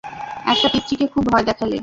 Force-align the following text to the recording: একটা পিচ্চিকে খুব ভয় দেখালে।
একটা 0.51 0.67
পিচ্চিকে 0.73 1.05
খুব 1.13 1.23
ভয় 1.27 1.45
দেখালে। 1.49 1.77